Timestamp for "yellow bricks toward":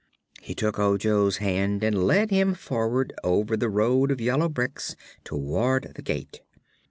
4.19-5.91